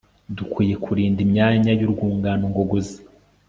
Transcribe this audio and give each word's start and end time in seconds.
Dukwiriye 0.37 0.75
kurinda 0.85 1.19
imyanya 1.25 1.71
yurwungano 1.79 2.43
ngogozi 2.51 2.97